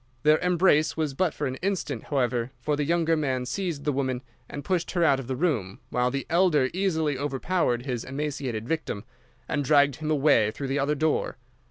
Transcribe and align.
Their 0.23 0.39
embrace 0.39 0.97
was 0.97 1.13
but 1.13 1.31
for 1.31 1.45
an 1.45 1.57
instant, 1.57 2.05
however, 2.05 2.49
for 2.59 2.75
the 2.75 2.83
younger 2.85 3.15
man 3.15 3.45
seized 3.45 3.83
the 3.83 3.91
woman 3.91 4.23
and 4.49 4.65
pushed 4.65 4.89
her 4.93 5.03
out 5.03 5.19
of 5.19 5.27
the 5.27 5.35
room, 5.35 5.79
while 5.91 6.09
the 6.09 6.25
elder 6.27 6.71
easily 6.73 7.19
overpowered 7.19 7.85
his 7.85 8.03
emaciated 8.03 8.67
victim, 8.67 9.03
and 9.47 9.63
dragged 9.63 9.97
him 9.97 10.09
away 10.09 10.49
through 10.49 10.69
the 10.69 10.79
other 10.79 10.95
door. 10.95 11.37